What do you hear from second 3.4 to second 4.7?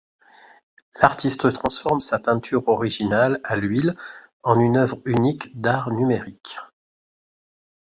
à l'huile en